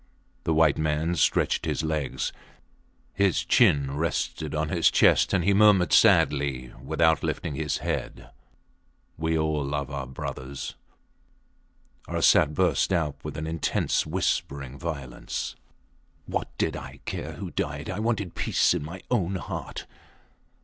The 0.45 0.53
white 0.55 0.79
man 0.79 1.13
stretched 1.13 1.67
his 1.67 1.83
legs. 1.83 2.33
His 3.13 3.45
chin 3.45 3.95
rested 3.97 4.55
on 4.55 4.69
his 4.69 4.89
chest, 4.89 5.31
and 5.31 5.43
he 5.43 5.53
murmured 5.53 5.93
sadly 5.93 6.73
without 6.83 7.21
lifting 7.21 7.53
his 7.53 7.77
head 7.85 8.31
We 9.15 9.37
all 9.37 9.63
love 9.63 9.91
our 9.91 10.07
brothers. 10.07 10.73
Arsat 12.07 12.55
burst 12.55 12.91
out 12.91 13.23
with 13.23 13.37
an 13.37 13.45
intense 13.45 14.03
whispering 14.07 14.79
violence 14.79 15.55
What 16.25 16.49
did 16.57 16.75
I 16.75 17.01
care 17.05 17.33
who 17.33 17.51
died? 17.51 17.87
I 17.87 17.99
wanted 17.99 18.33
peace 18.33 18.73
in 18.73 18.83
my 18.83 19.01
own 19.11 19.35
heart. 19.35 19.85